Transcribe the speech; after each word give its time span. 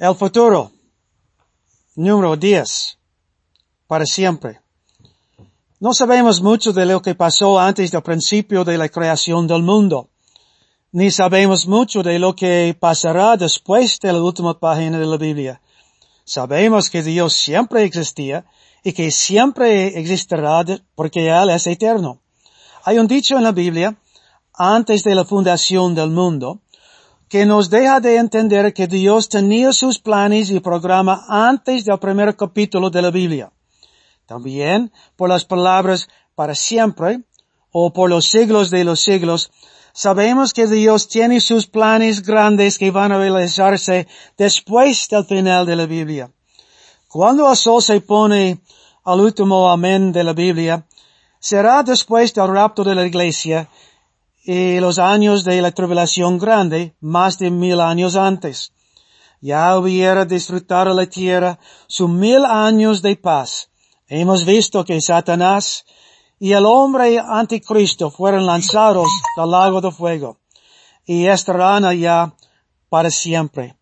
El 0.00 0.14
futuro. 0.14 0.72
Número 1.94 2.34
10. 2.34 2.98
Para 3.86 4.06
siempre. 4.06 4.58
No 5.78 5.92
sabemos 5.92 6.40
mucho 6.40 6.72
de 6.72 6.86
lo 6.86 7.02
que 7.02 7.14
pasó 7.14 7.60
antes 7.60 7.90
del 7.90 8.00
principio 8.00 8.64
de 8.64 8.78
la 8.78 8.88
creación 8.88 9.46
del 9.46 9.62
mundo, 9.62 10.08
ni 10.92 11.10
sabemos 11.10 11.66
mucho 11.66 12.02
de 12.02 12.18
lo 12.18 12.34
que 12.34 12.74
pasará 12.80 13.36
después 13.36 14.00
de 14.00 14.14
la 14.14 14.22
última 14.22 14.58
página 14.58 14.98
de 14.98 15.04
la 15.04 15.18
Biblia. 15.18 15.60
Sabemos 16.24 16.88
que 16.88 17.02
Dios 17.02 17.34
siempre 17.34 17.82
existía 17.82 18.46
y 18.82 18.94
que 18.94 19.10
siempre 19.10 19.98
existirá 20.00 20.64
porque 20.94 21.28
Él 21.28 21.50
es 21.50 21.66
eterno. 21.66 22.22
Hay 22.84 22.98
un 22.98 23.06
dicho 23.06 23.36
en 23.36 23.44
la 23.44 23.52
Biblia, 23.52 23.98
antes 24.54 25.04
de 25.04 25.14
la 25.14 25.26
fundación 25.26 25.94
del 25.94 26.08
mundo, 26.08 26.62
que 27.30 27.46
nos 27.46 27.70
deja 27.70 28.00
de 28.00 28.16
entender 28.16 28.74
que 28.74 28.88
Dios 28.88 29.28
tenía 29.28 29.72
sus 29.72 30.00
planes 30.00 30.50
y 30.50 30.58
programa 30.58 31.24
antes 31.28 31.84
del 31.84 32.00
primer 32.00 32.34
capítulo 32.34 32.90
de 32.90 33.00
la 33.00 33.12
Biblia. 33.12 33.52
También 34.26 34.92
por 35.14 35.28
las 35.28 35.44
palabras 35.44 36.08
para 36.34 36.56
siempre 36.56 37.20
o 37.70 37.92
por 37.92 38.10
los 38.10 38.24
siglos 38.28 38.68
de 38.70 38.82
los 38.82 39.00
siglos, 39.00 39.52
sabemos 39.92 40.52
que 40.52 40.66
Dios 40.66 41.06
tiene 41.06 41.40
sus 41.40 41.68
planes 41.68 42.22
grandes 42.22 42.78
que 42.78 42.90
van 42.90 43.12
a 43.12 43.18
realizarse 43.18 44.08
después 44.36 45.06
del 45.08 45.24
final 45.24 45.66
de 45.66 45.76
la 45.76 45.86
Biblia. 45.86 46.32
Cuando 47.06 47.48
el 47.48 47.56
sol 47.56 47.80
se 47.80 48.00
pone 48.00 48.60
al 49.04 49.20
último 49.20 49.70
amén 49.70 50.10
de 50.10 50.24
la 50.24 50.32
Biblia, 50.32 50.84
será 51.38 51.84
después 51.84 52.34
del 52.34 52.48
rapto 52.48 52.82
de 52.82 52.96
la 52.96 53.06
iglesia 53.06 53.68
y 54.52 54.80
los 54.80 54.98
años 54.98 55.44
de 55.44 55.62
la 55.62 55.70
tribulación 55.70 56.38
grande, 56.38 56.96
más 57.00 57.38
de 57.38 57.50
mil 57.50 57.78
años 57.80 58.16
antes. 58.16 58.72
Ya 59.40 59.78
hubiera 59.78 60.24
disfrutado 60.24 60.92
la 60.92 61.06
tierra 61.06 61.58
sus 61.86 62.10
mil 62.10 62.44
años 62.44 63.00
de 63.00 63.14
paz 63.16 63.70
Hemos 64.12 64.44
visto 64.44 64.84
que 64.84 65.00
Satanás 65.00 65.84
y 66.40 66.50
el 66.50 66.66
hombre 66.66 67.20
anticristo 67.20 68.10
fueron 68.10 68.44
lanzados 68.44 69.06
al 69.36 69.52
lago 69.52 69.80
de 69.80 69.92
fuego 69.92 70.38
y 71.06 71.26
estarán 71.28 71.84
allá 71.84 72.34
para 72.88 73.08
siempre. 73.08 73.76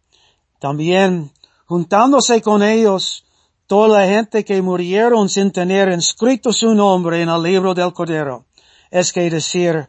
También 0.61 1.33
juntándose 1.65 2.43
con 2.43 2.63
ellos 2.63 3.25
toda 3.67 4.01
la 4.01 4.07
gente 4.07 4.45
que 4.45 4.61
murieron 4.61 5.31
sin 5.31 5.51
tener 5.51 5.89
inscrito 5.93 6.53
su 6.53 6.75
nombre 6.75 7.23
en 7.23 7.31
el 7.31 7.43
libro 7.43 7.73
del 7.73 7.95
Cordero. 7.95 8.45
Es 8.91 9.15
que 9.15 9.31
decir, 9.31 9.89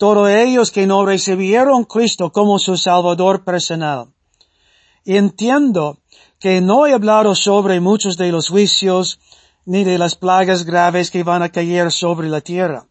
todos 0.00 0.30
ellos 0.30 0.70
que 0.70 0.86
no 0.86 1.04
recibieron 1.04 1.84
Cristo 1.84 2.32
como 2.32 2.58
su 2.58 2.78
Salvador 2.78 3.44
personal. 3.44 4.08
Entiendo 5.04 5.98
que 6.38 6.62
no 6.62 6.86
he 6.86 6.94
hablado 6.94 7.34
sobre 7.34 7.80
muchos 7.80 8.16
de 8.16 8.32
los 8.32 8.48
juicios 8.48 9.20
ni 9.66 9.84
de 9.84 9.98
las 9.98 10.14
plagas 10.14 10.64
graves 10.64 11.10
que 11.10 11.22
van 11.22 11.42
a 11.42 11.50
caer 11.50 11.92
sobre 11.92 12.30
la 12.30 12.40
tierra. 12.40 12.86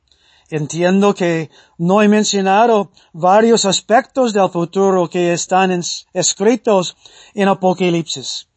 Entiendo 0.52 1.16
que 1.16 1.50
no 1.80 2.04
he 2.04 2.08
mencionado 2.08 2.92
varios 3.12 3.66
aspectos 3.66 4.32
del 4.32 4.50
futuro 4.52 5.10
que 5.10 5.34
están 5.34 5.82
escritos 6.14 6.96
en 7.34 7.48
Apocalipsis. 7.48 8.50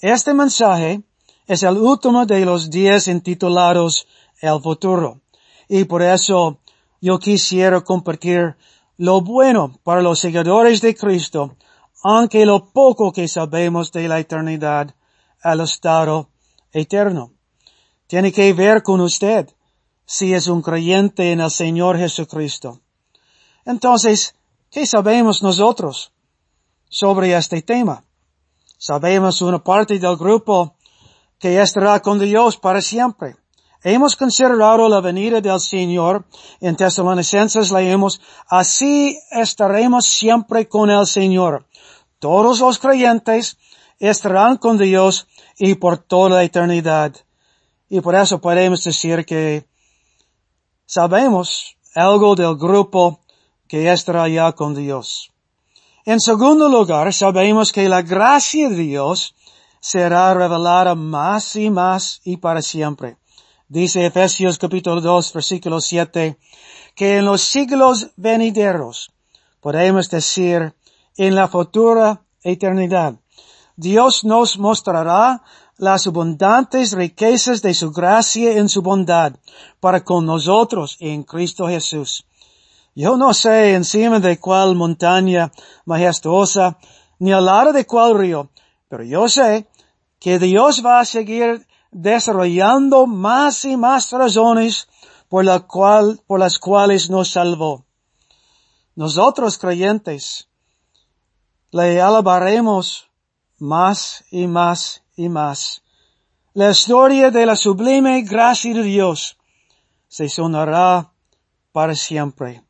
Este 0.00 0.32
mensaje 0.32 1.02
es 1.46 1.62
el 1.64 1.76
último 1.76 2.24
de 2.24 2.46
los 2.46 2.70
diez 2.70 3.08
intitulados 3.08 4.06
El 4.40 4.58
futuro. 4.62 5.20
Y 5.68 5.84
por 5.84 6.00
eso 6.00 6.60
yo 7.00 7.18
quisiera 7.18 7.80
compartir 7.80 8.56
lo 8.96 9.20
bueno 9.22 9.78
para 9.82 10.02
los 10.02 10.18
seguidores 10.18 10.80
de 10.80 10.94
Cristo, 10.94 11.56
aunque 12.02 12.46
lo 12.46 12.72
poco 12.72 13.12
que 13.12 13.28
sabemos 13.28 13.92
de 13.92 14.08
la 14.08 14.18
eternidad 14.18 14.94
al 15.42 15.60
estado 15.60 16.28
eterno 16.72 17.32
tiene 18.10 18.32
que 18.32 18.52
ver 18.52 18.82
con 18.82 19.00
usted 19.00 19.48
si 20.04 20.34
es 20.34 20.48
un 20.48 20.62
creyente 20.62 21.30
en 21.30 21.40
el 21.40 21.50
Señor 21.52 21.96
Jesucristo. 21.96 22.80
Entonces, 23.64 24.34
¿qué 24.68 24.84
sabemos 24.84 25.44
nosotros 25.44 26.12
sobre 26.88 27.36
este 27.36 27.62
tema? 27.62 28.02
Sabemos 28.78 29.40
una 29.42 29.62
parte 29.62 30.00
del 30.00 30.16
grupo 30.16 30.74
que 31.38 31.62
estará 31.62 32.00
con 32.00 32.18
Dios 32.18 32.56
para 32.56 32.82
siempre. 32.82 33.36
Hemos 33.82 34.14
considerado 34.14 34.88
la 34.88 35.00
venida 35.00 35.40
del 35.40 35.58
Señor. 35.58 36.24
En 36.60 36.76
Tesalonicenses 36.76 37.72
leemos, 37.72 38.20
así 38.48 39.18
estaremos 39.30 40.04
siempre 40.04 40.68
con 40.68 40.90
el 40.90 41.06
Señor. 41.06 41.66
Todos 42.18 42.60
los 42.60 42.78
creyentes 42.78 43.56
estarán 43.98 44.58
con 44.58 44.76
Dios 44.76 45.26
y 45.58 45.76
por 45.76 45.96
toda 45.96 46.36
la 46.36 46.44
eternidad. 46.44 47.14
Y 47.88 48.00
por 48.00 48.14
eso 48.14 48.40
podemos 48.40 48.84
decir 48.84 49.24
que 49.24 49.66
sabemos 50.84 51.76
algo 51.94 52.34
del 52.34 52.56
grupo 52.56 53.20
que 53.66 53.90
estará 53.90 54.28
ya 54.28 54.52
con 54.52 54.74
Dios. 54.74 55.32
En 56.04 56.20
segundo 56.20 56.68
lugar, 56.68 57.12
sabemos 57.14 57.72
que 57.72 57.88
la 57.88 58.02
gracia 58.02 58.68
de 58.68 58.76
Dios 58.76 59.34
será 59.80 60.34
revelada 60.34 60.94
más 60.94 61.56
y 61.56 61.70
más 61.70 62.20
y 62.24 62.36
para 62.36 62.60
siempre. 62.60 63.19
Dice 63.72 64.04
Efesios 64.04 64.58
capítulo 64.58 65.00
2 65.00 65.32
versículo 65.32 65.80
7 65.80 66.36
que 66.96 67.18
en 67.18 67.24
los 67.24 67.40
siglos 67.40 68.10
venideros, 68.16 69.12
podemos 69.60 70.10
decir 70.10 70.74
en 71.16 71.36
la 71.36 71.46
futura 71.46 72.20
eternidad, 72.42 73.14
Dios 73.76 74.24
nos 74.24 74.58
mostrará 74.58 75.44
las 75.76 76.08
abundantes 76.08 76.94
riquezas 76.94 77.62
de 77.62 77.72
su 77.74 77.92
gracia 77.92 78.58
en 78.58 78.68
su 78.68 78.82
bondad 78.82 79.34
para 79.78 80.02
con 80.02 80.26
nosotros 80.26 80.96
en 80.98 81.22
Cristo 81.22 81.68
Jesús. 81.68 82.26
Yo 82.96 83.16
no 83.16 83.32
sé 83.32 83.74
encima 83.74 84.18
de 84.18 84.40
cuál 84.40 84.74
montaña 84.74 85.52
majestuosa, 85.84 86.76
ni 87.20 87.32
al 87.32 87.44
lado 87.44 87.72
de 87.72 87.86
cuál 87.86 88.18
río, 88.18 88.50
pero 88.88 89.04
yo 89.04 89.28
sé 89.28 89.68
que 90.18 90.40
Dios 90.40 90.84
va 90.84 90.98
a 90.98 91.04
seguir 91.04 91.69
desarrollando 91.90 93.06
más 93.06 93.64
y 93.64 93.76
más 93.76 94.10
razones 94.12 94.88
por, 95.28 95.44
las 95.44 96.58
cuales 96.58 97.10
nos 97.10 97.30
salvó. 97.30 97.84
Nosotros 98.96 99.58
creyentes 99.58 100.48
le 101.70 102.00
alabaremos 102.00 103.08
más 103.58 104.24
y 104.30 104.46
más 104.46 105.02
y 105.16 105.28
más. 105.28 105.82
La 106.52 106.70
historia 106.70 107.30
de 107.30 107.46
la 107.46 107.54
sublime 107.54 108.22
gracia 108.22 108.74
de 108.74 108.82
Dios 108.82 109.38
se 110.08 110.28
sonará 110.28 111.12
para 111.70 111.94
siempre. 111.94 112.64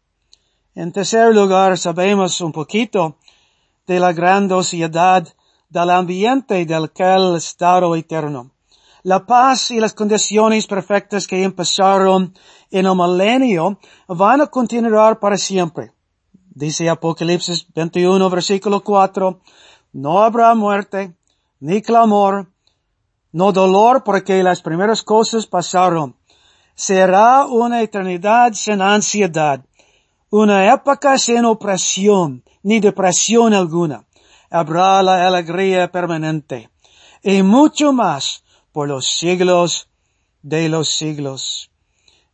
En 0.75 0.93
tercer 0.93 1.35
lugar, 1.35 1.79
sabemos 1.79 2.41
un 2.43 2.53
poquito 2.53 3.17
de 3.87 3.99
la 3.99 4.13
grandiosidad 4.13 5.27
del 5.69 5.91
ambiente 5.91 6.65
del 6.67 6.91
que 6.91 7.37
estado 7.37 7.97
eterno. 7.97 8.51
La 9.03 9.25
paz 9.25 9.71
y 9.71 9.81
las 9.81 9.95
condiciones 9.95 10.67
perfectas 10.67 11.27
que 11.27 11.43
empezaron 11.43 12.35
en 12.71 12.87
el 12.87 12.95
milenio 12.95 13.79
van 14.07 14.43
a 14.43 14.47
continuar 14.49 15.19
para 15.19 15.39
siempre. 15.39 15.93
Dice 16.33 16.91
Apocalipsis 16.91 17.67
21, 17.73 18.29
versículo 18.29 18.85
4, 18.85 19.41
no 19.93 20.23
habrá 20.23 20.55
muerte, 20.55 21.17
ni 21.61 21.81
clamor, 21.81 22.53
no 23.33 23.53
dolor 23.53 24.05
porque 24.05 24.43
las 24.43 24.61
primeras 24.61 25.03
cosas 25.03 25.47
pasaron. 25.47 26.17
Será 26.75 27.47
una 27.47 27.81
eternidad 27.81 28.53
sin 28.53 28.83
ansiedad, 28.83 29.65
una 30.29 30.73
época 30.75 31.17
sin 31.17 31.47
opresión, 31.47 32.45
ni 32.63 32.81
depresión 32.81 33.55
alguna. 33.55 34.05
Habrá 34.51 35.03
la 35.03 35.27
alegría 35.27 35.91
permanente 35.91 36.71
y 37.23 37.43
mucho 37.43 37.93
más 37.93 38.45
por 38.73 38.89
los 38.89 39.07
siglos 39.07 39.89
de 40.43 40.69
los 40.69 40.89
siglos. 40.89 41.71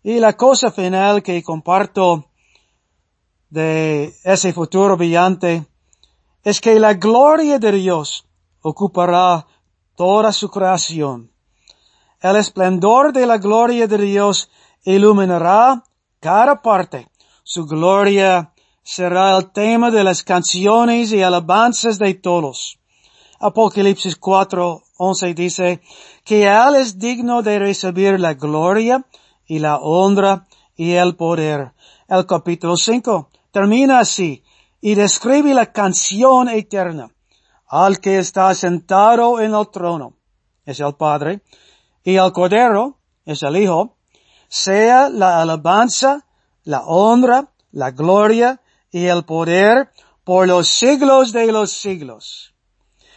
Y 0.02 0.20
la 0.20 0.34
cosa 0.34 0.70
final 0.70 1.22
que 1.22 1.42
comparto 1.42 2.26
de 3.50 4.14
ese 4.22 4.52
futuro 4.52 4.96
brillante 4.96 5.66
es 6.44 6.60
que 6.60 6.78
la 6.78 6.94
gloria 6.94 7.58
de 7.58 7.72
Dios 7.72 8.26
ocupará 8.62 9.46
toda 9.96 10.32
su 10.32 10.48
creación. 10.48 11.32
El 12.20 12.36
esplendor 12.36 13.12
de 13.12 13.26
la 13.26 13.38
gloria 13.38 13.86
de 13.86 13.98
Dios 13.98 14.50
iluminará 14.84 15.82
cada 16.20 16.62
parte. 16.62 17.08
Su 17.42 17.66
gloria 17.66 18.52
será 18.82 19.36
el 19.36 19.50
tema 19.50 19.90
de 19.90 20.04
las 20.04 20.22
canciones 20.22 21.12
y 21.12 21.22
alabanzas 21.22 21.98
de 21.98 22.14
todos. 22.14 22.78
Apocalipsis 23.40 24.16
4, 24.16 24.82
11 24.98 25.34
dice 25.34 25.80
que 26.24 26.44
Él 26.44 26.74
es 26.76 26.98
digno 26.98 27.42
de 27.42 27.58
recibir 27.58 28.18
la 28.18 28.34
gloria 28.34 29.04
y 29.46 29.58
la 29.58 29.76
honra 29.76 30.46
y 30.74 30.92
el 30.92 31.16
poder. 31.16 31.72
El 32.08 32.26
capítulo 32.26 32.76
5 32.76 33.30
termina 33.50 34.00
así 34.00 34.42
y 34.80 34.94
describe 34.94 35.54
la 35.54 35.72
canción 35.72 36.48
eterna. 36.48 37.10
al 37.68 37.98
que 37.98 38.20
está 38.20 38.54
sentado 38.54 39.40
en 39.40 39.52
el 39.52 39.68
trono, 39.70 40.14
es 40.64 40.78
el 40.78 40.94
Padre, 40.94 41.42
y 42.04 42.16
al 42.16 42.32
Cordero, 42.32 42.98
es 43.24 43.42
el 43.42 43.56
Hijo, 43.56 43.96
sea 44.48 45.08
la 45.08 45.42
alabanza, 45.42 46.24
la 46.62 46.82
honra, 46.86 47.50
la 47.72 47.90
gloria 47.90 48.60
y 48.92 49.06
el 49.06 49.24
poder 49.24 49.90
por 50.22 50.46
los 50.46 50.68
siglos 50.68 51.32
de 51.32 51.50
los 51.50 51.72
siglos. 51.72 52.55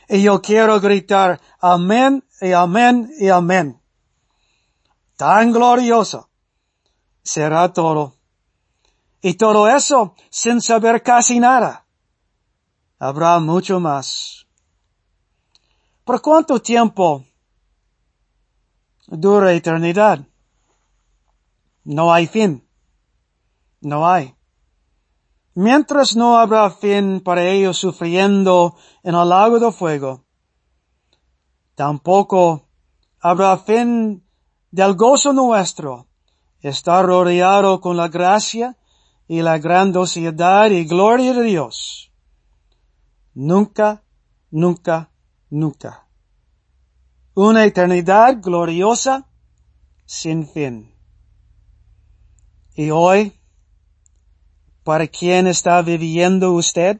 Y 0.09 0.23
yo 0.23 0.41
quiero 0.41 0.81
gritar 0.81 1.39
amén 1.59 2.25
y 2.41 2.51
amén 2.51 3.11
y 3.19 3.29
amén. 3.29 3.79
Tan 5.15 5.51
glorioso 5.51 6.31
será 7.21 7.71
todo. 7.71 8.15
Y 9.21 9.35
todo 9.35 9.69
eso 9.69 10.15
sin 10.31 10.61
saber 10.61 11.03
casi 11.03 11.39
nada. 11.39 11.85
Habrá 12.97 13.39
mucho 13.39 13.79
más. 13.79 14.47
¿Por 16.03 16.21
cuánto 16.23 16.59
tiempo 16.59 17.23
dura 19.05 19.53
eternidad? 19.53 20.25
No 21.83 22.11
hay 22.11 22.25
fin. 22.25 22.67
No 23.81 24.09
hay. 24.09 24.38
Mientras 25.55 26.15
no 26.15 26.37
habrá 26.37 26.69
fin 26.69 27.21
para 27.21 27.43
ellos 27.43 27.77
sufriendo 27.77 28.75
en 29.03 29.15
el 29.15 29.29
lago 29.29 29.59
de 29.59 29.71
fuego, 29.71 30.25
tampoco 31.75 32.67
habrá 33.19 33.57
fin 33.57 34.23
del 34.71 34.95
gozo 34.95 35.33
nuestro, 35.33 36.07
estar 36.61 37.05
rodeado 37.05 37.81
con 37.81 37.97
la 37.97 38.07
gracia 38.07 38.77
y 39.27 39.41
la 39.41 39.57
grandiosidad 39.57 40.69
y 40.69 40.85
gloria 40.85 41.33
de 41.33 41.43
Dios. 41.43 42.11
Nunca, 43.33 44.03
nunca, 44.51 45.11
nunca. 45.49 46.07
Una 47.33 47.63
eternidad 47.65 48.37
gloriosa 48.41 49.27
sin 50.05 50.47
fin. 50.47 50.95
Y 52.73 52.89
hoy, 52.89 53.38
¿para 54.89 55.05
quién 55.05 55.45
está 55.45 55.83
viviendo 55.83 56.51
usted? 56.51 56.97